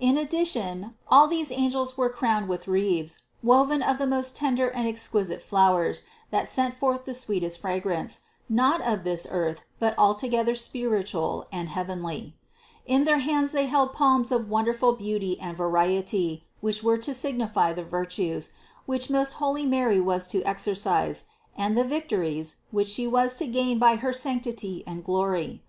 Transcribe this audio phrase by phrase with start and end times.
[0.00, 0.10] 364.
[0.10, 0.18] In
[0.74, 5.40] addition, all these angels were crowned with wreaths woven of the most tender and exquisite
[5.40, 11.70] flowers, that sent forth the sweetest fragrance, not of this earth but altogether spiritual and
[11.70, 12.36] heavenly.
[12.84, 17.72] In their hands they held palms of wonderful beauty and variety, which were to signify
[17.72, 18.50] the virtues,
[18.84, 21.24] which most holy Mary was to exercise,
[21.56, 25.62] and the victories, which She was to gain by her sanctity and glory.